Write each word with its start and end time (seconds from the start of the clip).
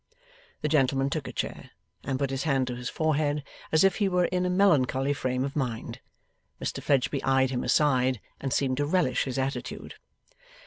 The 0.63 0.67
gentleman 0.67 1.11
took 1.11 1.27
a 1.27 1.31
chair, 1.31 1.69
and 2.03 2.17
put 2.17 2.31
his 2.31 2.41
hand 2.41 2.65
to 2.65 2.75
his 2.75 2.89
forehead, 2.89 3.43
as 3.71 3.83
if 3.83 3.97
he 3.97 4.09
were 4.09 4.25
in 4.25 4.47
a 4.47 4.49
melancholy 4.49 5.13
frame 5.13 5.43
of 5.43 5.55
mind. 5.55 5.99
Mr 6.59 6.81
Fledgeby 6.81 7.21
eyed 7.23 7.51
him 7.51 7.63
aside, 7.63 8.19
and 8.39 8.51
seemed 8.51 8.77
to 8.77 8.87
relish 8.87 9.25
his 9.25 9.37
attitude. 9.37 9.93